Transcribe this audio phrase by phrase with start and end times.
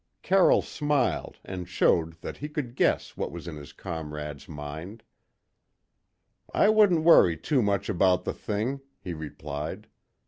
[0.23, 5.03] Carroll smiled and showed that he could guess what was in his comrade's mind.
[6.51, 9.85] "I wouldn't worry too much about the thing," he replied.